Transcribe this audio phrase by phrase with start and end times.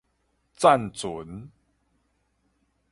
[0.57, 1.51] 棧船